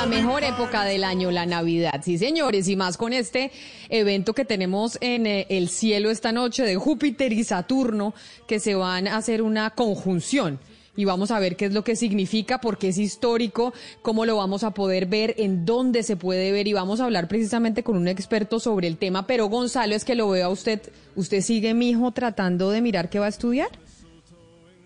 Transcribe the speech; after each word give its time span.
La 0.00 0.06
mejor 0.06 0.44
época 0.44 0.86
del 0.86 1.04
año, 1.04 1.30
la 1.30 1.44
Navidad. 1.44 2.00
Sí, 2.02 2.16
señores, 2.16 2.68
y 2.68 2.74
más 2.74 2.96
con 2.96 3.12
este 3.12 3.52
evento 3.90 4.32
que 4.32 4.46
tenemos 4.46 4.96
en 5.02 5.26
eh, 5.26 5.46
el 5.50 5.68
cielo 5.68 6.08
esta 6.08 6.32
noche 6.32 6.62
de 6.62 6.76
Júpiter 6.76 7.34
y 7.34 7.44
Saturno, 7.44 8.14
que 8.46 8.60
se 8.60 8.74
van 8.74 9.06
a 9.06 9.18
hacer 9.18 9.42
una 9.42 9.68
conjunción. 9.68 10.58
Y 10.96 11.04
vamos 11.04 11.30
a 11.30 11.38
ver 11.38 11.54
qué 11.54 11.66
es 11.66 11.74
lo 11.74 11.84
que 11.84 11.96
significa, 11.96 12.62
porque 12.62 12.88
es 12.88 12.96
histórico, 12.96 13.74
cómo 14.00 14.24
lo 14.24 14.36
vamos 14.36 14.64
a 14.64 14.70
poder 14.70 15.04
ver, 15.04 15.34
en 15.36 15.66
dónde 15.66 16.02
se 16.02 16.16
puede 16.16 16.50
ver. 16.50 16.66
Y 16.66 16.72
vamos 16.72 17.00
a 17.00 17.04
hablar 17.04 17.28
precisamente 17.28 17.82
con 17.82 17.98
un 17.98 18.08
experto 18.08 18.58
sobre 18.58 18.88
el 18.88 18.96
tema. 18.96 19.26
Pero 19.26 19.50
Gonzalo, 19.50 19.94
es 19.94 20.06
que 20.06 20.14
lo 20.14 20.30
vea 20.30 20.48
usted, 20.48 20.80
¿usted 21.14 21.42
sigue, 21.42 21.74
mijo, 21.74 22.10
tratando 22.12 22.70
de 22.70 22.80
mirar 22.80 23.10
qué 23.10 23.18
va 23.18 23.26
a 23.26 23.28
estudiar? 23.28 23.68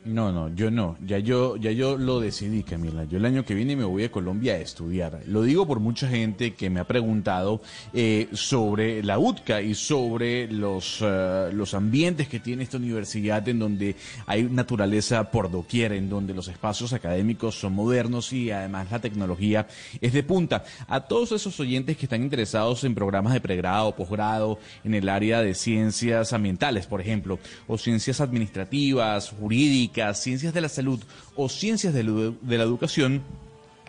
No, 0.05 0.31
no, 0.33 0.55
yo 0.55 0.71
no. 0.71 0.99
Ya 1.07 1.19
yo, 1.19 1.57
ya 1.57 1.71
yo 1.71 1.97
lo 1.97 2.21
decidí, 2.21 2.63
Camila. 2.63 3.05
Yo 3.05 3.17
el 3.17 3.25
año 3.25 3.43
que 3.43 3.55
viene 3.55 3.75
me 3.75 3.85
voy 3.85 4.05
a 4.05 4.13
Colombia 4.13 4.53
a 4.53 4.59
estudiar. 4.59 5.23
Lo 5.27 5.43
digo 5.43 5.67
por 5.67 5.81
mucha 5.81 6.09
gente 6.09 6.53
que 6.53 6.69
me 6.69 6.81
ha 6.81 6.85
preguntado 6.85 7.63
eh, 7.95 8.29
sobre 8.33 9.03
la 9.03 9.19
UTCA 9.19 9.63
y 9.63 9.75
sobre 9.75 10.47
los, 10.53 10.99
eh, 11.01 11.49
los 11.55 11.73
ambientes 11.73 12.29
que 12.29 12.39
tiene 12.39 12.65
esta 12.65 12.77
universidad 12.77 13.49
en 13.49 13.59
donde 13.59 13.97
hay 14.27 14.43
naturaleza 14.43 15.31
por 15.31 15.51
doquier, 15.51 15.93
en 15.93 16.11
donde 16.11 16.35
los 16.35 16.49
espacios 16.49 16.93
académicos 16.93 17.59
son 17.59 17.73
modernos 17.73 18.31
y 18.35 18.51
además 18.51 18.91
la 18.91 18.99
tecnología 18.99 19.67
es 20.03 20.13
de 20.13 20.23
punta. 20.23 20.65
A 20.87 21.01
todos 21.01 21.33
esos 21.33 21.59
oyentes 21.61 21.97
que 21.97 22.05
están 22.05 22.23
interesados 22.23 22.85
en 22.85 22.95
programas 22.95 23.33
de 23.33 23.41
pregrado, 23.41 23.97
posgrado, 23.97 24.59
en 24.85 24.93
el 24.93 25.09
área 25.09 25.41
de 25.41 25.55
ciencias 25.55 26.35
ambientales, 26.35 26.87
por 26.87 27.01
ejemplo, 27.01 27.39
o 27.67 27.79
ciencias 27.79 28.21
administrativas, 28.21 29.31
jurídicas, 29.31 29.94
ciencias 30.15 30.53
de 30.53 30.61
la 30.61 30.69
salud 30.69 31.01
o 31.37 31.49
ciencias 31.49 31.95
de, 31.95 32.05
la 32.05 32.63
educación, 32.63 33.23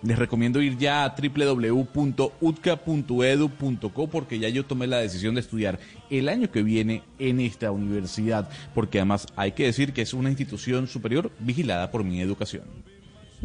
les 0.01 0.17
recomiendo 0.19 0.61
ir 0.61 0.77
ya 0.77 1.03
a 1.03 1.15
www.utca.edu.co 1.15 4.07
porque 4.07 4.39
ya 4.39 4.47
yo 4.49 4.65
tomé 4.65 4.87
la 4.87 4.97
decisión 4.97 5.35
de 5.35 5.41
estudiar 5.41 5.79
el 6.09 6.29
año 6.29 6.49
que 6.51 6.63
viene 6.63 7.03
en 7.19 7.39
esta 7.39 7.71
universidad, 7.71 8.49
porque 8.73 8.97
además 8.99 9.27
hay 9.35 9.51
que 9.53 9.65
decir 9.65 9.93
que 9.93 10.03
es 10.03 10.13
una 10.13 10.29
institución 10.29 10.87
superior 10.87 11.31
vigilada 11.39 11.91
por 11.91 12.03
mi 12.03 12.21
educación. 12.21 12.63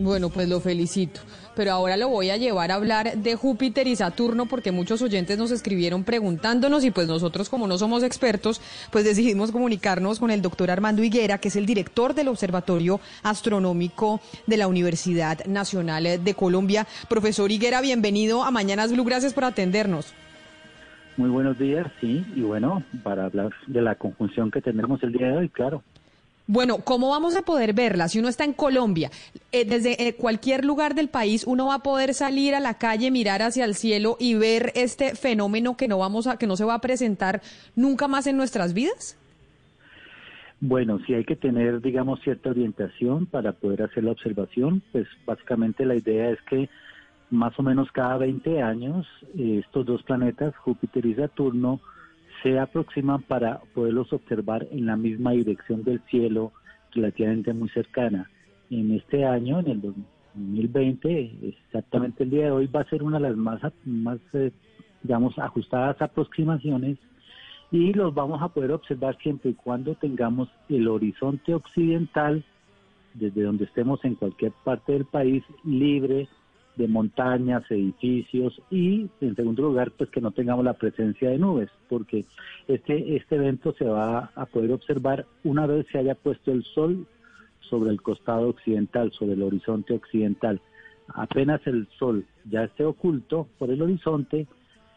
Bueno, 0.01 0.31
pues 0.31 0.49
lo 0.49 0.61
felicito. 0.61 1.21
Pero 1.55 1.73
ahora 1.73 1.99
lo 1.99 2.09
voy 2.09 2.31
a 2.31 2.39
llevar 2.39 2.71
a 2.71 2.77
hablar 2.77 3.19
de 3.19 3.35
Júpiter 3.37 3.87
y 3.87 3.97
Saturno 3.97 4.47
porque 4.47 4.73
muchos 4.73 5.03
oyentes 5.03 5.37
nos 5.37 5.51
escribieron 5.51 6.05
preguntándonos 6.05 6.85
y 6.85 6.91
pues 6.91 7.07
nosotros 7.07 7.51
como 7.51 7.67
no 7.67 7.77
somos 7.77 8.03
expertos, 8.03 8.63
pues 8.91 9.05
decidimos 9.05 9.53
comunicarnos 9.53 10.19
con 10.19 10.31
el 10.31 10.41
doctor 10.41 10.71
Armando 10.71 11.05
Higuera, 11.05 11.37
que 11.37 11.49
es 11.49 11.57
el 11.57 11.67
director 11.67 12.15
del 12.15 12.29
Observatorio 12.29 12.99
Astronómico 13.23 14.23
de 14.47 14.57
la 14.57 14.69
Universidad 14.69 15.45
Nacional 15.45 16.25
de 16.25 16.35
Colombia. 16.35 16.87
Profesor 17.11 17.53
Higuera, 17.53 17.83
bienvenido 17.83 18.43
a 18.43 18.51
Mañanas 18.51 18.93
Blue, 18.93 19.05
gracias 19.05 19.35
por 19.35 19.45
atendernos. 19.45 20.15
Muy 21.19 21.29
buenos 21.29 21.59
días, 21.59 21.87
sí, 22.01 22.25
y 22.35 22.41
bueno, 22.41 22.83
para 23.03 23.27
hablar 23.27 23.51
de 23.67 23.83
la 23.83 23.97
conjunción 23.97 24.51
que 24.51 24.63
tenemos 24.63 25.03
el 25.03 25.13
día 25.13 25.27
de 25.27 25.37
hoy, 25.37 25.49
claro. 25.51 25.83
Bueno, 26.53 26.79
¿cómo 26.79 27.11
vamos 27.11 27.37
a 27.37 27.43
poder 27.43 27.75
verla? 27.75 28.09
Si 28.09 28.19
uno 28.19 28.27
está 28.27 28.43
en 28.43 28.55
Colombia, 28.55 29.09
eh, 29.53 29.65
desde 29.65 30.09
eh, 30.09 30.17
cualquier 30.17 30.65
lugar 30.65 30.97
del 30.97 31.09
país, 31.09 31.45
uno 31.47 31.67
va 31.67 31.77
a 31.77 31.83
poder 31.85 32.13
salir 32.13 32.57
a 32.57 32.61
la 32.61 32.75
calle, 32.75 33.13
mirar 33.13 33.41
hacia 33.41 33.65
el 33.65 33.77
cielo 33.77 34.17
y 34.19 34.35
ver 34.35 34.73
este 34.75 35.15
fenómeno 35.15 35.77
que 35.77 35.87
no 35.87 35.99
vamos 35.99 36.27
a, 36.27 36.39
que 36.39 36.49
no 36.49 36.57
se 36.57 36.65
va 36.65 36.75
a 36.75 36.81
presentar 36.81 37.41
nunca 37.77 38.09
más 38.09 38.27
en 38.27 38.37
nuestras 38.37 38.75
vidas. 38.75 39.17
Bueno, 40.59 40.99
sí 41.07 41.15
hay 41.15 41.25
que 41.25 41.37
tener, 41.37 41.81
digamos, 41.81 42.21
cierta 42.23 42.51
orientación 42.51 43.27
para 43.27 43.53
poder 43.53 43.85
hacer 43.85 44.03
la 44.03 44.11
observación. 44.11 44.83
Pues 44.91 45.07
básicamente 45.25 45.87
la 45.87 45.95
idea 45.95 46.31
es 46.31 46.43
que 46.49 46.69
más 47.31 47.57
o 47.61 47.63
menos 47.63 47.93
cada 47.93 48.19
20 48.19 48.61
años 48.61 49.07
eh, 49.39 49.63
estos 49.65 49.87
dos 49.87 50.03
planetas, 50.03 50.57
Júpiter 50.57 51.07
y 51.07 51.15
Saturno, 51.15 51.81
se 52.43 52.59
aproximan 52.59 53.23
para 53.23 53.61
poderlos 53.75 54.13
observar 54.13 54.67
en 54.71 54.87
la 54.87 54.97
misma 54.97 55.33
dirección 55.33 55.83
del 55.85 56.01
cielo, 56.11 56.53
relativamente 56.93 57.53
muy 57.53 57.69
cercana. 57.71 58.31
En 58.71 58.93
este 58.93 59.25
año, 59.25 59.61
en 59.61 59.69
el 59.69 59.81
2020, 59.81 61.33
exactamente 61.43 62.25
el 62.25 62.31
día 62.31 62.47
de 62.47 62.51
hoy, 62.51 62.67
va 62.67 62.81
a 62.81 62.89
ser 62.89 63.03
una 63.03 63.19
de 63.19 63.29
las 63.29 63.37
más, 63.37 63.61
más 63.85 64.19
eh, 64.33 64.53
digamos, 65.03 65.39
ajustadas 65.39 66.01
aproximaciones 66.01 66.99
y 67.71 67.93
los 67.93 68.13
vamos 68.15 68.43
a 68.43 68.49
poder 68.49 68.73
observar 68.73 69.17
siempre 69.19 69.51
y 69.51 69.55
cuando 69.55 69.95
tengamos 69.95 70.49
el 70.69 70.89
horizonte 70.89 71.55
occidental, 71.55 72.45
desde 73.15 73.43
donde 73.43 73.65
estemos 73.65 74.05
en 74.05 74.15
cualquier 74.15 74.53
parte 74.65 74.93
del 74.93 75.05
país, 75.05 75.43
libre 75.65 76.29
de 76.81 76.89
montañas, 76.89 77.63
edificios 77.71 78.61
y 78.71 79.09
en 79.21 79.37
segundo 79.37 79.63
lugar 79.65 79.93
pues 79.93 80.09
que 80.09 80.23
no 80.23 80.31
tengamos 80.31 80.65
la 80.65 80.73
presencia 80.73 81.29
de 81.29 81.39
nubes 81.39 81.69
porque 81.91 82.25
este, 82.69 83.17
este 83.17 83.37
evento 83.37 83.75
se 83.75 83.85
va 83.85 84.31
a 84.35 84.47
poder 84.47 84.73
observar 84.73 85.27
una 85.45 85.67
vez 85.67 85.87
se 85.93 85.99
haya 85.99 86.15
puesto 86.15 86.53
el 86.53 86.65
sol 86.65 87.07
sobre 87.69 87.91
el 87.91 88.01
costado 88.01 88.49
occidental, 88.49 89.13
sobre 89.13 89.35
el 89.35 89.43
horizonte 89.43 89.95
occidental. 89.95 90.61
Apenas 91.09 91.61
el 91.67 91.87
sol 91.99 92.25
ya 92.49 92.65
esté 92.65 92.85
oculto 92.85 93.47
por 93.59 93.71
el 93.71 93.83
horizonte, 93.83 94.47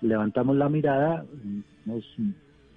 levantamos 0.02 0.56
la 0.56 0.70
mirada 0.70 1.26
unos 1.86 2.06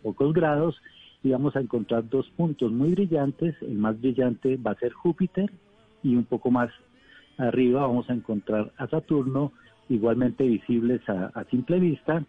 pocos 0.02 0.32
grados 0.34 0.76
y 1.22 1.30
vamos 1.30 1.54
a 1.54 1.60
encontrar 1.60 2.08
dos 2.08 2.28
puntos 2.36 2.72
muy 2.72 2.90
brillantes. 2.90 3.54
El 3.62 3.78
más 3.78 4.00
brillante 4.00 4.56
va 4.56 4.72
a 4.72 4.78
ser 4.78 4.92
Júpiter 4.92 5.50
y 6.02 6.16
un 6.16 6.24
poco 6.24 6.50
más 6.50 6.70
arriba 7.38 7.82
vamos 7.82 8.08
a 8.10 8.14
encontrar 8.14 8.72
a 8.76 8.86
Saturno, 8.88 9.52
igualmente 9.88 10.44
visibles 10.44 11.00
a, 11.08 11.44
simple 11.50 11.78
vista, 11.78 12.24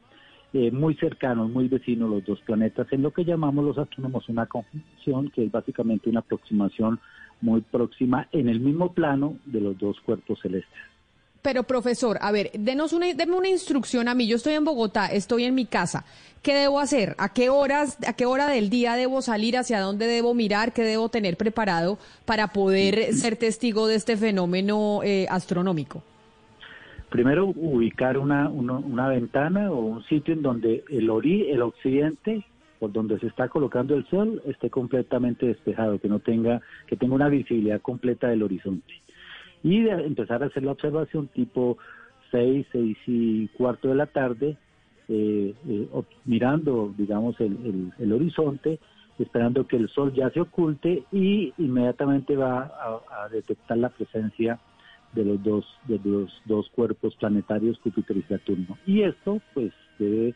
eh, 0.54 0.72
muy 0.72 0.96
cercanos, 0.96 1.50
muy 1.50 1.68
vecinos 1.68 2.10
los 2.10 2.26
dos 2.26 2.40
planetas, 2.42 2.88
en 2.92 3.02
lo 3.02 3.12
que 3.12 3.26
llamamos 3.26 3.66
los 3.66 3.78
astrónomos 3.78 4.30
una 4.30 4.46
conjunción, 4.46 5.30
que 5.30 5.46
es 5.46 5.52
básicamente 5.52 6.10
una 6.10 6.22
aproximación 6.22 7.00
muy 7.42 7.62
próxima 7.62 8.28
en 8.32 8.50
el 8.50 8.60
mismo 8.60 8.94
plano 8.94 9.38
de 9.46 9.62
los 9.62 9.78
dos 9.78 10.00
cuerpos 10.02 10.40
celestes. 10.42 10.97
Pero 11.42 11.64
profesor, 11.64 12.18
a 12.22 12.32
ver, 12.32 12.52
denos 12.54 12.94
una, 12.94 13.14
denme 13.14 13.36
una 13.36 13.50
instrucción 13.50 14.08
a 14.08 14.16
mí. 14.16 14.28
Yo 14.28 14.36
estoy 14.36 14.54
en 14.54 14.66
Bogotá, 14.66 15.08
estoy 15.08 15.44
en 15.44 15.56
mi 15.56 15.66
casa. 15.66 16.06
¿Qué 16.42 16.54
debo 16.54 16.80
hacer? 16.80 17.16
¿A 17.18 17.34
qué 17.34 17.50
horas, 17.50 17.98
a 18.08 18.14
qué 18.14 18.26
hora 18.26 18.48
del 18.48 18.70
día 18.70 18.96
debo 18.96 19.22
salir? 19.22 19.58
¿Hacia 19.58 19.82
dónde 19.82 20.08
debo 20.08 20.34
mirar? 20.34 20.74
¿Qué 20.74 20.84
debo 20.84 21.10
tener 21.10 21.36
preparado 21.36 21.98
para 22.26 22.48
poder 22.48 23.14
ser 23.14 23.36
testigo 23.36 23.88
de 23.88 23.96
este 23.96 24.18
fenómeno 24.18 25.02
eh, 25.04 25.28
astronómico? 25.30 26.04
Primero, 27.10 27.48
ubicar 27.48 28.18
una, 28.18 28.50
una, 28.50 29.08
ventana 29.08 29.72
o 29.72 29.80
un 29.80 30.04
sitio 30.06 30.34
en 30.34 30.42
donde 30.42 30.84
el 30.90 31.10
ori, 31.10 31.50
el 31.50 31.62
occidente, 31.62 32.46
por 32.80 32.92
donde 32.92 33.18
se 33.20 33.28
está 33.28 33.48
colocando 33.48 33.96
el 33.96 34.06
sol, 34.10 34.42
esté 34.46 34.70
completamente 34.70 35.46
despejado, 35.46 36.00
que 36.00 36.10
no 36.10 36.20
tenga, 36.20 36.62
que 36.86 36.98
tenga 36.98 37.16
una 37.16 37.30
visibilidad 37.30 37.82
completa 37.82 38.28
del 38.28 38.44
horizonte 38.44 38.94
y 39.64 39.82
de 39.82 39.92
empezar 39.92 40.44
a 40.44 40.48
hacer 40.48 40.64
la 40.64 40.72
observación 40.72 41.28
tipo 41.28 41.78
6, 42.32 42.68
6 42.72 42.98
y 43.08 43.48
cuarto 43.50 43.90
de 43.90 43.96
la 43.96 44.08
tarde, 44.08 44.58
eh, 45.10 45.54
eh, 45.68 45.88
mirando, 46.26 46.94
digamos, 46.98 47.40
el, 47.40 47.92
el, 47.98 48.14
horizonte, 48.14 48.80
esperando 49.18 49.66
que 49.66 49.78
el 49.78 49.90
sol 49.90 50.14
ya 50.14 50.30
se 50.32 50.42
oculte 50.42 51.04
y 51.12 51.54
inmediatamente 51.58 52.36
va 52.36 52.72
a, 53.10 53.30
detectar 53.30 53.78
la 53.78 53.90
presencia 53.90 54.60
de 55.14 55.26
los 55.26 55.44
dos 55.44 55.66
de 55.88 56.00
los 56.04 56.32
dos 56.46 56.70
cuerpos 56.70 57.16
planetarios 57.16 57.80
Júpiter 57.80 58.18
y 58.18 58.24
Saturno. 58.24 58.78
Y 58.86 59.02
esto 59.02 59.42
pues 59.54 59.72
debe 59.98 60.30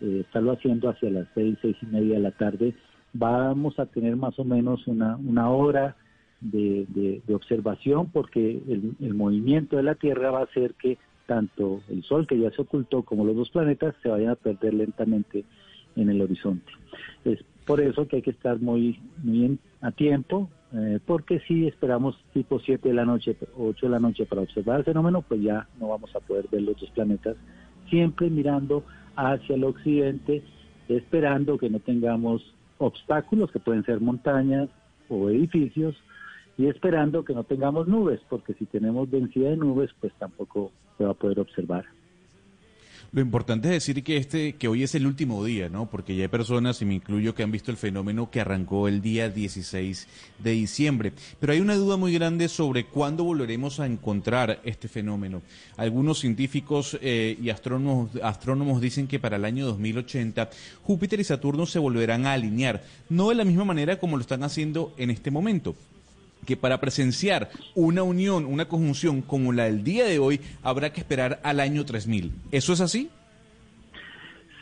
eh, 0.00 0.20
estarlo 0.20 0.52
haciendo 0.52 0.88
hacia 0.88 1.10
las 1.10 1.28
seis 1.34 1.58
seis 1.60 1.76
y 1.82 1.86
media 1.86 2.14
de 2.14 2.20
la 2.20 2.30
tarde. 2.30 2.74
Vamos 3.12 3.78
a 3.78 3.86
tener 3.86 4.16
más 4.16 4.38
o 4.38 4.44
menos 4.44 4.86
una 4.86 5.16
una 5.16 5.50
hora 5.50 5.96
de, 6.42 7.22
observación 7.32 8.10
porque 8.10 8.60
el, 8.68 9.14
movimiento 9.14 9.76
de 9.76 9.82
la 9.82 9.94
Tierra 9.94 10.30
va 10.30 10.40
a 10.40 10.44
hacer 10.44 10.74
que 10.74 10.98
tanto 11.26 11.80
el 11.88 12.02
Sol, 12.02 12.26
que 12.26 12.38
ya 12.38 12.50
se 12.50 12.62
ocultó, 12.62 13.02
como 13.02 13.24
los 13.24 13.36
dos 13.36 13.50
planetas 13.50 13.94
se 14.02 14.08
vayan 14.08 14.30
a 14.30 14.34
perder 14.34 14.74
lentamente 14.74 15.44
en 15.96 16.10
el 16.10 16.20
horizonte. 16.20 16.70
Es 17.24 17.38
por 17.64 17.80
eso 17.80 18.08
que 18.08 18.16
hay 18.16 18.22
que 18.22 18.32
estar 18.32 18.60
muy, 18.60 18.98
muy 19.22 19.58
a 19.80 19.92
tiempo, 19.92 20.50
eh, 20.74 20.98
porque 21.06 21.40
si 21.46 21.66
esperamos 21.66 22.16
tipo 22.32 22.58
7 22.58 22.88
de 22.88 22.94
la 22.94 23.04
noche, 23.04 23.36
8 23.56 23.86
de 23.86 23.90
la 23.90 24.00
noche 24.00 24.26
para 24.26 24.42
observar 24.42 24.80
el 24.80 24.84
fenómeno, 24.84 25.22
pues 25.22 25.40
ya 25.40 25.68
no 25.78 25.88
vamos 25.88 26.14
a 26.16 26.20
poder 26.20 26.48
ver 26.50 26.62
los 26.62 26.78
dos 26.80 26.90
planetas, 26.90 27.36
siempre 27.88 28.28
mirando 28.28 28.84
hacia 29.14 29.54
el 29.54 29.64
occidente, 29.64 30.42
esperando 30.88 31.56
que 31.56 31.70
no 31.70 31.78
tengamos 31.78 32.42
obstáculos, 32.78 33.52
que 33.52 33.60
pueden 33.60 33.84
ser 33.84 34.00
montañas 34.00 34.68
o 35.08 35.28
edificios, 35.28 35.94
y 36.62 36.68
esperando 36.68 37.24
que 37.24 37.34
no 37.34 37.42
tengamos 37.42 37.88
nubes, 37.88 38.20
porque 38.28 38.54
si 38.54 38.66
tenemos 38.66 39.10
densidad 39.10 39.50
de 39.50 39.56
nubes, 39.56 39.90
pues 40.00 40.12
tampoco 40.16 40.70
se 40.96 41.02
va 41.02 41.10
a 41.10 41.14
poder 41.14 41.40
observar. 41.40 41.84
Lo 43.10 43.20
importante 43.20 43.66
es 43.66 43.84
decir 43.84 44.04
que 44.04 44.16
este, 44.16 44.52
que 44.52 44.68
hoy 44.68 44.84
es 44.84 44.94
el 44.94 45.08
último 45.08 45.44
día, 45.44 45.68
¿no? 45.68 45.90
Porque 45.90 46.14
ya 46.14 46.22
hay 46.22 46.28
personas, 46.28 46.80
y 46.80 46.84
me 46.84 46.94
incluyo, 46.94 47.34
que 47.34 47.42
han 47.42 47.50
visto 47.50 47.72
el 47.72 47.76
fenómeno 47.76 48.30
que 48.30 48.40
arrancó 48.40 48.86
el 48.86 49.02
día 49.02 49.28
16 49.28 50.06
de 50.38 50.50
diciembre. 50.52 51.12
Pero 51.40 51.52
hay 51.52 51.60
una 51.60 51.74
duda 51.74 51.96
muy 51.96 52.14
grande 52.14 52.46
sobre 52.48 52.86
cuándo 52.86 53.24
volveremos 53.24 53.80
a 53.80 53.86
encontrar 53.86 54.60
este 54.62 54.86
fenómeno. 54.86 55.42
Algunos 55.76 56.20
científicos 56.20 56.96
eh, 57.02 57.36
y 57.42 57.50
astrónomos, 57.50 58.10
astrónomos 58.22 58.80
dicen 58.80 59.08
que 59.08 59.18
para 59.18 59.34
el 59.34 59.44
año 59.44 59.66
2080 59.66 60.48
Júpiter 60.84 61.18
y 61.18 61.24
Saturno 61.24 61.66
se 61.66 61.80
volverán 61.80 62.24
a 62.24 62.34
alinear, 62.34 62.84
no 63.08 63.30
de 63.30 63.34
la 63.34 63.44
misma 63.44 63.64
manera 63.64 63.98
como 63.98 64.16
lo 64.16 64.20
están 64.20 64.44
haciendo 64.44 64.94
en 64.96 65.10
este 65.10 65.32
momento 65.32 65.74
que 66.46 66.56
para 66.56 66.80
presenciar 66.80 67.50
una 67.74 68.02
unión, 68.02 68.46
una 68.46 68.66
conjunción 68.66 69.22
como 69.22 69.52
la 69.52 69.64
del 69.64 69.84
día 69.84 70.04
de 70.04 70.18
hoy, 70.18 70.40
habrá 70.62 70.92
que 70.92 71.00
esperar 71.00 71.40
al 71.42 71.60
año 71.60 71.84
3000. 71.84 72.32
¿Eso 72.50 72.72
es 72.72 72.80
así? 72.80 73.10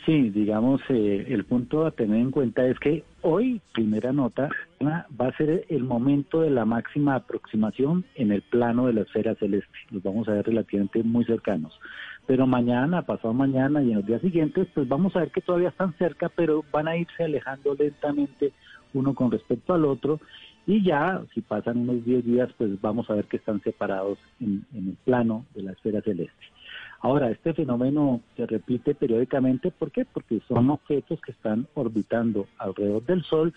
Sí, 0.07 0.31
digamos, 0.31 0.81
eh, 0.89 1.27
el 1.29 1.45
punto 1.45 1.85
a 1.85 1.91
tener 1.91 2.19
en 2.21 2.31
cuenta 2.31 2.67
es 2.67 2.79
que 2.79 3.05
hoy, 3.21 3.61
primera 3.73 4.13
nota, 4.13 4.49
va 4.83 5.27
a 5.27 5.37
ser 5.37 5.67
el 5.69 5.85
momento 5.85 6.41
de 6.41 6.51
la 6.51 6.65
máxima 6.65 7.15
aproximación 7.15 8.05
en 8.15 8.33
el 8.33 8.41
plano 8.43 8.87
de 8.87 8.95
la 8.95 9.03
esfera 9.03 9.35
celeste. 9.35 9.71
Los 9.91 10.03
vamos 10.03 10.27
a 10.29 10.33
ver 10.33 10.47
relativamente 10.47 11.03
muy 11.03 11.25
cercanos. 11.27 11.79
Pero 12.27 12.47
mañana, 12.47 13.03
pasado 13.03 13.35
mañana 13.35 13.83
y 13.83 13.91
en 13.91 13.97
los 13.97 14.07
días 14.07 14.23
siguientes, 14.23 14.69
pues 14.75 14.89
vamos 14.89 15.15
a 15.15 15.21
ver 15.21 15.31
que 15.31 15.43
todavía 15.43 15.69
están 15.69 15.93
cerca, 15.99 16.29
pero 16.29 16.65
van 16.73 16.89
a 16.89 16.97
irse 16.97 17.25
alejando 17.25 17.75
lentamente 17.75 18.53
uno 18.95 19.15
con 19.15 19.31
respecto 19.31 19.75
al 19.75 19.85
otro 19.85 20.19
y 20.67 20.83
ya, 20.83 21.23
si 21.35 21.41
pasan 21.41 21.79
unos 21.79 22.05
10 22.05 22.25
días, 22.25 22.51
pues 22.57 22.81
vamos 22.81 23.09
a 23.11 23.15
ver 23.15 23.25
que 23.27 23.39
están 23.39 23.61
separados 23.63 24.19
en, 24.41 24.65
el 24.75 24.97
plano 25.05 25.47
de 25.55 25.63
la 25.63 25.73
esfera 25.73 26.01
celeste. 26.03 26.45
Ahora, 27.01 27.31
este 27.31 27.55
fenómeno 27.55 28.21
se 28.37 28.47
repite 28.47 28.95
periódicamente, 28.95 29.71
¿por 29.71 29.91
qué? 29.91 30.05
Porque 30.05 30.41
son 30.47 30.71
objetos 30.71 31.21
que 31.23 31.33
están 31.33 31.67
orbitando 31.75 32.47
alrededor 32.59 33.05
del 33.05 33.25
Sol. 33.25 33.55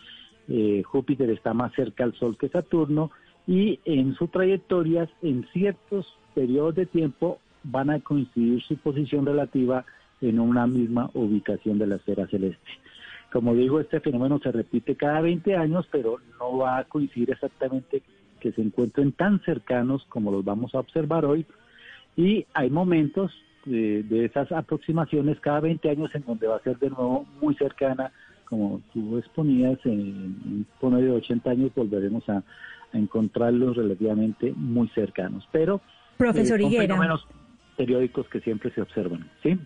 Eh, 0.47 0.81
Júpiter 0.85 1.29
está 1.29 1.53
más 1.53 1.73
cerca 1.73 2.03
al 2.03 2.13
Sol 2.13 2.37
que 2.37 2.49
Saturno 2.49 3.11
y 3.45 3.79
en 3.83 4.15
su 4.15 4.27
trayectoria, 4.27 5.09
en 5.21 5.45
ciertos 5.51 6.17
periodos 6.33 6.75
de 6.75 6.85
tiempo, 6.85 7.39
van 7.63 7.89
a 7.89 7.99
coincidir 7.99 8.61
su 8.63 8.77
posición 8.77 9.25
relativa 9.25 9.85
en 10.21 10.39
una 10.39 10.65
misma 10.67 11.09
ubicación 11.13 11.77
de 11.77 11.87
la 11.87 11.95
esfera 11.95 12.27
celeste. 12.27 12.71
Como 13.33 13.55
digo, 13.55 13.79
este 13.79 13.99
fenómeno 13.99 14.39
se 14.43 14.51
repite 14.51 14.95
cada 14.95 15.19
20 15.19 15.57
años, 15.57 15.87
pero 15.91 16.19
no 16.39 16.59
va 16.59 16.77
a 16.77 16.83
coincidir 16.83 17.31
exactamente 17.31 18.03
que 18.39 18.51
se 18.51 18.61
encuentren 18.61 19.11
tan 19.11 19.41
cercanos 19.41 20.05
como 20.07 20.31
los 20.31 20.45
vamos 20.45 20.75
a 20.75 20.79
observar 20.79 21.25
hoy. 21.25 21.43
Y 22.15 22.45
hay 22.53 22.69
momentos 22.69 23.31
de, 23.65 24.25
esas 24.25 24.51
aproximaciones 24.51 25.39
cada 25.39 25.61
20 25.61 25.89
años 25.89 26.13
en 26.13 26.23
donde 26.25 26.45
va 26.45 26.57
a 26.57 26.63
ser 26.63 26.77
de 26.77 26.91
nuevo 26.91 27.25
muy 27.41 27.55
cercana, 27.55 28.11
como 28.47 28.81
tú 28.93 29.17
exponías, 29.17 29.79
en 29.83 30.67
un 30.79 30.95
de 31.01 31.09
80 31.09 31.49
años 31.49 31.71
volveremos 31.75 32.29
a, 32.29 32.43
encontrarlos 32.93 33.75
relativamente 33.75 34.53
muy 34.55 34.87
cercanos. 34.89 35.49
Pero 35.51 35.81
Profesor 36.17 36.59
eh, 36.59 36.63
son 36.65 36.71
fenómenos 36.73 37.27
periódicos 37.75 38.27
que 38.27 38.39
siempre 38.41 38.69
se 38.69 38.83
observan, 38.83 39.27
¿sí? 39.41 39.57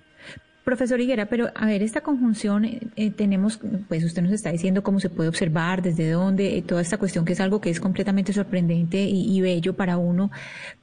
Profesor 0.67 0.99
Higuera, 0.99 1.27
pero 1.27 1.47
a 1.55 1.65
ver, 1.65 1.81
esta 1.81 2.01
conjunción 2.01 2.65
eh, 2.65 2.81
eh, 2.97 3.09
tenemos, 3.09 3.57
pues 3.87 4.03
usted 4.03 4.21
nos 4.21 4.33
está 4.33 4.51
diciendo 4.51 4.83
cómo 4.83 4.99
se 4.99 5.09
puede 5.09 5.29
observar, 5.29 5.81
desde 5.81 6.11
dónde, 6.11 6.57
eh, 6.57 6.61
toda 6.61 6.81
esta 6.81 6.97
cuestión 6.97 7.23
que 7.23 7.31
es 7.31 7.39
algo 7.39 7.61
que 7.61 7.69
es 7.69 7.79
completamente 7.79 8.33
sorprendente 8.33 9.01
y, 9.01 9.39
bello 9.39 9.77
para 9.77 9.97
uno, 9.97 10.29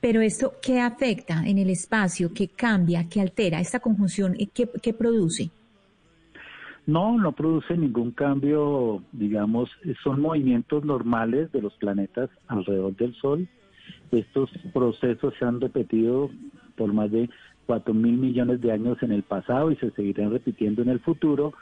pero 0.00 0.22
esto, 0.22 0.54
¿qué 0.62 0.80
afecta 0.80 1.46
en 1.46 1.58
el 1.58 1.68
espacio? 1.68 2.32
¿Qué 2.32 2.48
cambia? 2.48 3.06
¿Qué 3.10 3.20
altera? 3.20 3.60
¿Esta 3.60 3.78
conjunción 3.78 4.34
qué, 4.54 4.70
qué 4.80 4.94
produce? 4.94 5.50
No, 6.86 7.18
no 7.18 7.32
produce 7.32 7.76
ningún 7.76 8.12
cambio, 8.12 9.02
digamos, 9.12 9.68
son 10.02 10.18
movimientos 10.18 10.82
normales 10.82 11.52
de 11.52 11.60
los 11.60 11.74
planetas 11.74 12.30
alrededor 12.48 12.96
del 12.96 13.14
Sol. 13.16 13.46
Estos 14.10 14.48
procesos 14.72 15.34
se 15.38 15.44
han 15.44 15.60
repetido 15.60 16.30
por 16.74 16.90
más 16.94 17.10
de 17.10 17.28
cuatro 17.66 17.94
mil 17.94 18.16
millones 18.16 18.60
de 18.60 18.72
años 18.72 19.02
en 19.02 19.12
el 19.12 19.22
pasado 19.22 19.70
y 19.70 19.76
se 19.76 19.90
seguirán 19.92 20.30
repitiendo 20.30 20.82
en 20.82 20.88
el 20.88 21.00
futuro. 21.00 21.52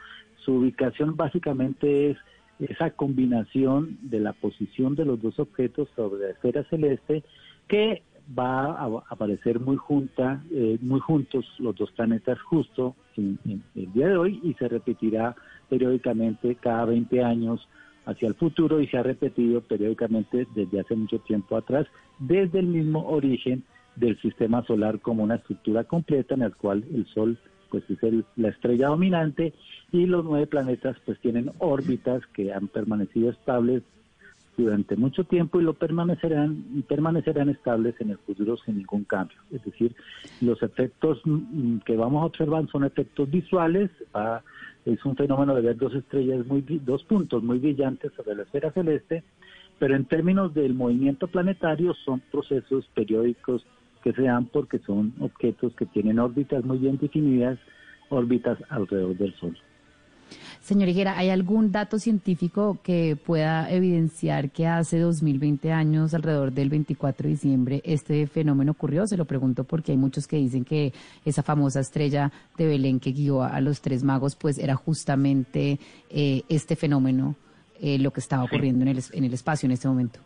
Su 0.44 0.54
ubicación 0.54 1.16
básicamente 1.16 2.10
es 2.10 2.18
esa 2.58 2.90
combinación 2.90 3.98
de 4.02 4.20
la 4.20 4.32
posición 4.32 4.94
de 4.94 5.04
los 5.04 5.20
dos 5.20 5.38
objetos 5.38 5.88
sobre 5.96 6.22
la 6.22 6.30
esfera 6.30 6.64
celeste 6.64 7.24
que 7.68 8.02
va 8.38 8.72
a 8.72 8.88
aparecer 9.08 9.60
muy 9.60 9.76
junta, 9.76 10.42
eh, 10.50 10.78
muy 10.80 11.00
juntos 11.00 11.44
los 11.58 11.74
dos 11.76 11.90
planetas 11.92 12.40
justo 12.42 12.94
en, 13.16 13.38
el 13.74 13.92
día 13.92 14.08
de 14.08 14.16
hoy 14.16 14.40
y 14.42 14.54
se 14.54 14.68
repetirá 14.68 15.34
periódicamente 15.68 16.56
cada 16.56 16.84
20 16.84 17.22
años 17.22 17.66
hacia 18.06 18.28
el 18.28 18.34
futuro 18.34 18.80
y 18.80 18.86
se 18.88 18.98
ha 18.98 19.02
repetido 19.02 19.60
periódicamente 19.60 20.46
desde 20.54 20.80
hace 20.80 20.94
mucho 20.94 21.18
tiempo 21.20 21.56
atrás, 21.56 21.86
desde 22.18 22.60
el 22.60 22.66
mismo 22.66 23.06
origen 23.08 23.64
del 23.96 24.20
sistema 24.20 24.64
solar 24.64 25.00
como 25.00 25.22
una 25.22 25.36
estructura 25.36 25.84
completa 25.84 26.34
en 26.34 26.42
el 26.42 26.54
cual 26.54 26.84
el 26.92 27.06
Sol 27.06 27.38
pues 27.70 27.84
es 27.88 27.98
la 28.36 28.48
estrella 28.48 28.88
dominante 28.88 29.54
y 29.92 30.04
los 30.04 30.24
nueve 30.24 30.46
planetas 30.46 30.96
pues 31.06 31.18
tienen 31.20 31.50
órbitas 31.58 32.22
que 32.34 32.52
han 32.52 32.68
permanecido 32.68 33.30
estables 33.30 33.82
durante 34.56 34.96
mucho 34.96 35.24
tiempo 35.24 35.60
y 35.60 35.64
lo 35.64 35.72
permanecerán 35.72 36.64
y 36.74 36.82
permanecerán 36.82 37.48
estables 37.48 37.94
en 38.00 38.10
el 38.10 38.18
futuro 38.18 38.56
sin 38.58 38.76
ningún 38.76 39.04
cambio. 39.04 39.38
Es 39.50 39.64
decir, 39.64 39.94
los 40.42 40.62
efectos 40.62 41.20
mm, 41.24 41.78
que 41.78 41.96
vamos 41.96 42.22
a 42.22 42.26
observar 42.26 42.68
son 42.70 42.84
efectos 42.84 43.30
visuales, 43.30 43.90
es 44.84 45.04
un 45.04 45.16
fenómeno 45.16 45.54
de 45.54 45.62
ver 45.62 45.76
dos 45.76 45.94
estrellas 45.94 46.46
muy 46.46 46.60
dos 46.84 47.04
puntos 47.04 47.42
muy 47.42 47.58
brillantes 47.58 48.12
sobre 48.14 48.34
la 48.34 48.42
esfera 48.42 48.70
celeste, 48.72 49.22
pero 49.78 49.96
en 49.96 50.04
términos 50.04 50.52
del 50.52 50.74
movimiento 50.74 51.26
planetario 51.28 51.94
son 52.04 52.20
procesos 52.30 52.86
periódicos 52.94 53.64
que 54.02 54.12
se 54.12 54.22
dan 54.22 54.46
porque 54.46 54.78
son 54.80 55.14
objetos 55.20 55.74
que 55.74 55.86
tienen 55.86 56.18
órbitas 56.18 56.64
muy 56.64 56.78
bien 56.78 56.98
definidas, 56.98 57.58
órbitas 58.10 58.58
alrededor 58.68 59.16
del 59.16 59.34
Sol. 59.34 59.56
Señor 60.60 60.88
Higuera, 60.88 61.18
¿hay 61.18 61.28
algún 61.30 61.72
dato 61.72 61.98
científico 61.98 62.78
que 62.84 63.16
pueda 63.16 63.68
evidenciar 63.70 64.50
que 64.50 64.68
hace 64.68 65.00
2020 65.00 65.72
años, 65.72 66.14
alrededor 66.14 66.52
del 66.52 66.70
24 66.70 67.24
de 67.24 67.30
diciembre, 67.30 67.82
este 67.84 68.26
fenómeno 68.28 68.72
ocurrió? 68.72 69.06
Se 69.06 69.16
lo 69.16 69.24
pregunto 69.24 69.64
porque 69.64 69.90
hay 69.90 69.98
muchos 69.98 70.28
que 70.28 70.36
dicen 70.36 70.64
que 70.64 70.92
esa 71.24 71.42
famosa 71.42 71.80
estrella 71.80 72.30
de 72.56 72.66
Belén 72.66 73.00
que 73.00 73.10
guió 73.10 73.42
a 73.42 73.60
los 73.60 73.80
tres 73.80 74.04
magos, 74.04 74.36
pues 74.36 74.56
era 74.58 74.76
justamente 74.76 75.80
eh, 76.10 76.42
este 76.48 76.76
fenómeno 76.76 77.34
eh, 77.80 77.98
lo 77.98 78.12
que 78.12 78.20
estaba 78.20 78.44
ocurriendo 78.44 78.82
en 78.82 78.96
el, 78.96 79.02
en 79.12 79.24
el 79.24 79.34
espacio 79.34 79.66
en 79.66 79.72
este 79.72 79.88
momento. 79.88 80.20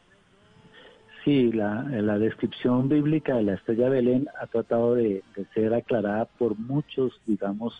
Sí, 1.27 1.51
la, 1.51 1.83
descripción 2.21 2.89
bíblica 2.89 3.35
de 3.35 3.43
la 3.43 3.55
estrella 3.55 3.89
Belén 3.89 4.29
ha 4.41 4.47
tratado 4.47 4.95
de, 4.95 5.25
ser 5.55 5.75
aclarada 5.75 6.27
por 6.27 6.57
muchos, 6.57 7.21
digamos, 7.27 7.75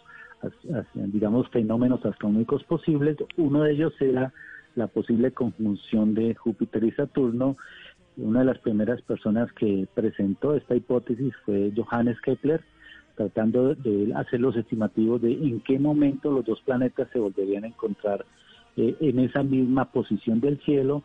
digamos, 0.97 1.49
fenómenos 1.51 2.05
astronómicos 2.05 2.65
posibles. 2.65 3.17
Uno 3.37 3.63
de 3.63 3.71
ellos 3.71 3.93
era 4.01 4.33
la 4.75 4.89
posible 4.89 5.31
conjunción 5.31 6.13
de 6.15 6.35
Júpiter 6.35 6.83
y 6.83 6.91
Saturno. 6.91 7.57
Una 8.17 8.41
de 8.41 8.47
las 8.47 8.59
primeras 8.59 9.01
personas 9.03 9.53
que 9.53 9.87
presentó 9.95 10.57
esta 10.57 10.75
hipótesis 10.75 11.33
fue 11.45 11.71
Johannes 11.77 12.21
Kepler, 12.23 12.65
tratando 13.15 13.77
de 13.77 14.13
hacer 14.17 14.41
los 14.41 14.57
estimativos 14.57 15.23
de 15.23 15.33
en 15.35 15.61
qué 15.61 15.79
momento 15.79 16.33
los 16.33 16.45
dos 16.45 16.61
planetas 16.63 17.09
se 17.13 17.21
volverían 17.21 17.63
a 17.63 17.69
encontrar 17.69 18.27
eh, 18.77 18.97
en 18.99 19.21
esa 19.21 19.45
misma 19.45 19.93
posición 19.93 20.41
del 20.41 20.59
cielo, 20.63 21.05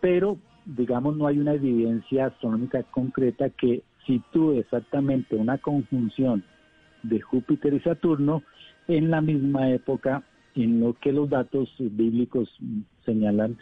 pero 0.00 0.38
digamos, 0.76 1.16
no 1.16 1.26
hay 1.26 1.38
una 1.38 1.54
evidencia 1.54 2.26
astronómica 2.26 2.82
concreta 2.84 3.48
que 3.50 3.82
sitúe 4.06 4.58
exactamente 4.58 5.34
una 5.36 5.58
conjunción 5.58 6.44
de 7.02 7.20
Júpiter 7.20 7.74
y 7.74 7.80
Saturno 7.80 8.42
en 8.86 9.10
la 9.10 9.20
misma 9.20 9.70
época 9.70 10.22
en 10.54 10.80
lo 10.80 10.94
que 10.94 11.12
los 11.12 11.30
datos 11.30 11.72
bíblicos 11.78 12.48
señalan 13.04 13.56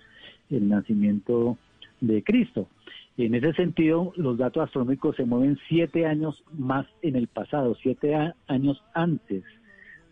el 0.51 0.69
nacimiento 0.69 1.59
de 2.01 2.23
Cristo. 2.25 2.69
En 3.17 3.35
ese 3.35 3.53
sentido, 3.55 4.13
los 4.17 4.37
datos 4.37 4.65
astronómicos 4.65 5.17
se 5.17 5.25
mueven 5.25 5.59
siete 5.69 6.07
años 6.07 6.43
más 6.53 6.87
en 7.03 7.17
el 7.17 7.29
pasado, 7.29 7.77
siete 7.83 8.15
años 8.49 8.83
antes 8.95 9.45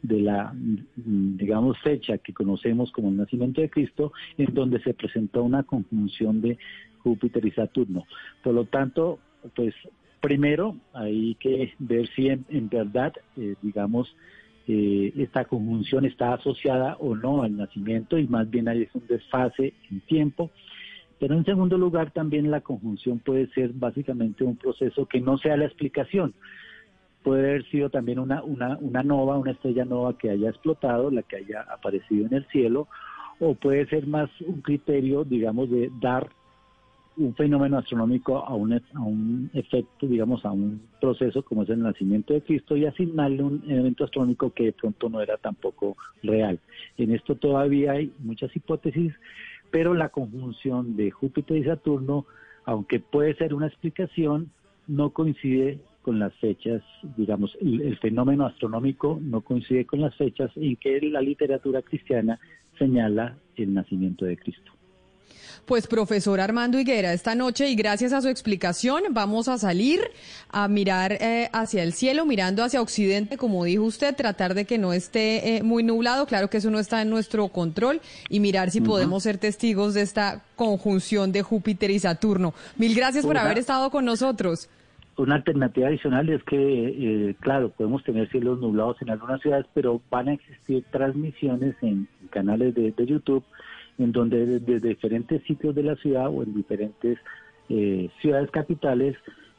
de 0.04 0.20
la, 0.20 0.52
digamos, 0.54 1.78
fecha 1.80 2.18
que 2.18 2.34
conocemos 2.34 2.92
como 2.92 3.08
el 3.08 3.16
nacimiento 3.16 3.62
de 3.62 3.70
Cristo, 3.70 4.12
en 4.36 4.52
donde 4.52 4.78
se 4.80 4.92
presentó 4.92 5.42
una 5.42 5.62
conjunción 5.62 6.42
de 6.42 6.58
Júpiter 6.98 7.44
y 7.46 7.50
Saturno. 7.52 8.04
Por 8.42 8.54
lo 8.54 8.66
tanto, 8.66 9.18
pues 9.56 9.74
primero 10.20 10.76
hay 10.92 11.36
que 11.36 11.72
ver 11.78 12.06
si 12.14 12.28
en, 12.28 12.68
verdad, 12.68 13.14
eh, 13.38 13.54
digamos, 13.62 14.14
eh, 14.68 15.12
esta 15.16 15.46
conjunción 15.46 16.04
está 16.04 16.34
asociada 16.34 16.96
o 17.00 17.16
no 17.16 17.42
al 17.42 17.56
nacimiento 17.56 18.18
y 18.18 18.26
más 18.26 18.48
bien 18.50 18.68
hay 18.68 18.86
un 18.92 19.06
desfase 19.06 19.72
en 19.90 20.00
tiempo. 20.02 20.50
Pero 21.18 21.34
en 21.34 21.46
segundo 21.46 21.78
lugar, 21.78 22.10
también 22.10 22.50
la 22.50 22.60
conjunción 22.60 23.20
puede 23.20 23.46
ser 23.52 23.72
básicamente 23.72 24.44
un 24.44 24.56
proceso 24.56 25.06
que 25.06 25.20
no 25.20 25.38
sea 25.38 25.56
la 25.56 25.64
explicación, 25.64 26.34
puede 27.24 27.48
haber 27.48 27.64
sido 27.70 27.90
también 27.90 28.18
una, 28.20 28.44
una, 28.44 28.76
una 28.80 29.02
nova, 29.02 29.38
una 29.38 29.52
estrella 29.52 29.84
nova 29.84 30.16
que 30.16 30.30
haya 30.30 30.50
explotado, 30.50 31.10
la 31.10 31.22
que 31.22 31.36
haya 31.36 31.62
aparecido 31.62 32.26
en 32.26 32.34
el 32.34 32.46
cielo, 32.48 32.86
o 33.40 33.54
puede 33.54 33.86
ser 33.86 34.06
más 34.06 34.30
un 34.42 34.60
criterio, 34.60 35.24
digamos, 35.24 35.70
de 35.70 35.90
dar 36.00 36.28
un 37.16 37.34
fenómeno 37.34 37.78
astronómico 37.78 38.38
a 38.38 38.54
un, 38.54 38.72
a 38.72 39.00
un 39.00 39.50
efecto, 39.54 40.06
digamos, 40.06 40.44
a 40.44 40.52
un 40.52 40.82
proceso 41.00 41.42
como 41.42 41.62
es 41.62 41.70
el 41.70 41.80
nacimiento 41.80 42.34
de 42.34 42.42
Cristo 42.42 42.76
y 42.76 42.86
asignarle 42.86 43.42
un 43.42 43.62
evento 43.68 44.04
astronómico 44.04 44.50
que 44.50 44.64
de 44.64 44.72
pronto 44.72 45.08
no 45.08 45.20
era 45.20 45.36
tampoco 45.36 45.96
real. 46.22 46.58
En 46.98 47.12
esto 47.12 47.36
todavía 47.36 47.92
hay 47.92 48.12
muchas 48.18 48.54
hipótesis, 48.54 49.14
pero 49.70 49.94
la 49.94 50.10
conjunción 50.10 50.96
de 50.96 51.10
Júpiter 51.10 51.56
y 51.56 51.64
Saturno, 51.64 52.26
aunque 52.64 53.00
puede 53.00 53.34
ser 53.36 53.54
una 53.54 53.68
explicación, 53.68 54.50
no 54.86 55.10
coincide 55.10 55.78
con 56.04 56.18
las 56.18 56.34
fechas, 56.34 56.82
digamos, 57.16 57.56
el, 57.60 57.98
fenómeno 57.98 58.46
astronómico 58.46 59.18
no 59.20 59.40
coincide 59.40 59.86
con 59.86 60.02
las 60.02 60.14
fechas 60.16 60.50
en 60.54 60.76
que 60.76 61.00
la 61.00 61.22
literatura 61.22 61.80
cristiana 61.80 62.38
señala 62.78 63.36
el 63.56 63.72
nacimiento 63.72 64.26
de 64.26 64.36
Cristo. 64.36 64.70
Pues 65.64 65.86
profesor 65.86 66.40
Armando 66.40 66.78
Higuera, 66.78 67.14
esta 67.14 67.34
noche 67.34 67.70
y 67.70 67.74
gracias 67.74 68.12
a 68.12 68.20
su 68.20 68.28
explicación 68.28 69.02
vamos 69.12 69.48
a 69.48 69.56
salir 69.56 69.98
a 70.50 70.68
mirar 70.68 71.12
eh, 71.12 71.48
hacia 71.54 71.82
el 71.82 71.94
cielo, 71.94 72.26
mirando 72.26 72.62
hacia 72.62 72.82
occidente, 72.82 73.38
como 73.38 73.64
dijo 73.64 73.84
usted, 73.84 74.14
tratar 74.14 74.52
de 74.52 74.66
que 74.66 74.76
no 74.76 74.92
esté 74.92 75.56
eh, 75.56 75.62
muy 75.62 75.82
nublado, 75.82 76.26
claro 76.26 76.50
que 76.50 76.58
eso 76.58 76.70
no 76.70 76.78
está 76.78 77.00
en 77.00 77.08
nuestro 77.08 77.48
control, 77.48 78.02
y 78.28 78.40
mirar 78.40 78.70
si 78.70 78.82
podemos 78.82 79.22
ser 79.22 79.38
testigos 79.38 79.94
de 79.94 80.02
esta 80.02 80.44
conjunción 80.54 81.32
de 81.32 81.40
Júpiter 81.40 81.90
y 81.90 81.98
Saturno. 81.98 82.52
Mil 82.76 82.94
gracias 82.94 83.24
por 83.24 83.38
haber 83.38 83.56
estado 83.56 83.90
con 83.90 84.04
nosotros. 84.04 84.68
Una 85.16 85.36
alternativa 85.36 85.88
adicional 85.88 86.28
es 86.28 86.42
que, 86.42 86.56
eh, 86.56 87.36
claro, 87.38 87.70
podemos 87.70 88.02
tener 88.02 88.28
cielos 88.30 88.58
nublados 88.58 89.00
en 89.00 89.10
algunas 89.10 89.40
ciudades, 89.40 89.66
pero 89.72 90.00
van 90.10 90.28
a 90.28 90.32
existir 90.32 90.84
transmisiones 90.90 91.76
en 91.82 92.08
canales 92.30 92.74
de, 92.74 92.92
YouTube 93.06 93.44
en 93.98 94.10
donde 94.10 94.58
desde 94.58 94.88
diferentes 94.88 95.42
sitios 95.44 95.72
de 95.74 95.84
la 95.84 95.94
ciudad 95.96 96.28
o 96.28 96.42
en 96.42 96.52
diferentes 96.52 97.18
eh, 97.68 98.10
ciudades 98.20 98.50
capitales, 98.50 99.16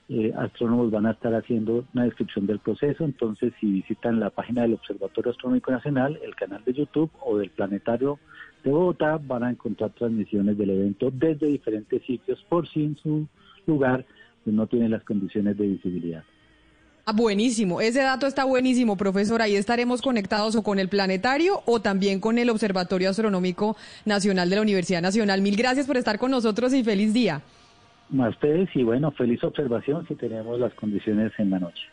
eh, 0.10 0.32
astrónomos 0.38 0.92
van 0.92 1.08
a 1.08 1.12
estar 1.12 1.34
haciendo 1.34 1.86
una 1.94 2.04
descripción 2.04 2.46
del 2.46 2.60
proceso. 2.60 3.06
Entonces, 3.06 3.54
si 3.62 3.72
visitan 3.72 4.20
la 4.20 4.30
página 4.30 4.64
del 4.64 4.74
Observatorio 4.74 5.32
Astronómico 5.32 5.72
Nacional, 5.72 6.20
el 6.22 6.36
canal 6.36 6.64
de 6.66 6.74
YouTube 6.74 7.10
o 7.22 7.38
del 7.38 7.50
Planetario 7.50 8.20
de 8.64 8.72
Bogotá, 8.72 9.20
van 9.26 9.44
a 9.44 9.50
encontrar 9.52 9.92
transmisiones 9.92 10.58
del 10.58 10.72
evento 10.72 11.10
desde 11.12 11.48
diferentes 11.48 12.04
sitios 12.04 12.44
por 12.50 12.68
si 12.68 12.84
en 12.84 12.98
su 12.98 13.26
lugar 13.66 14.06
no 14.52 14.68
tiene 14.68 14.90
las 14.90 15.04
condiciones 15.04 15.58
de 15.58 15.68
visibilidad. 15.68 16.24
Ah, 17.08 17.14
buenísimo, 17.14 17.82
ese 17.82 18.02
dato 18.02 18.26
está 18.26 18.46
buenísimo, 18.46 18.98
profesor. 18.98 19.40
Ahí 19.40 19.56
estaremos 19.56 20.02
conectados 20.02 20.56
o 20.56 20.64
con 20.64 20.80
el 20.80 20.90
planetario 20.90 21.62
o 21.66 21.80
también 21.80 22.20
con 22.20 22.40
el 22.40 22.50
Observatorio 22.50 23.12
Astronómico 23.12 23.78
Nacional 24.06 24.50
de 24.50 24.56
la 24.56 24.64
Universidad 24.64 25.04
Nacional. 25.04 25.42
Mil 25.42 25.56
gracias 25.56 25.86
por 25.86 25.98
estar 25.98 26.18
con 26.18 26.32
nosotros 26.32 26.74
y 26.74 26.84
feliz 26.84 27.14
día. 27.14 27.44
A 28.18 28.30
ustedes 28.30 28.70
y 28.76 28.82
bueno, 28.82 29.12
feliz 29.12 29.44
observación 29.44 30.08
si 30.08 30.16
tenemos 30.16 30.60
las 30.60 30.74
condiciones 30.74 31.32
en 31.38 31.52
la 31.52 31.60
noche. 31.60 31.84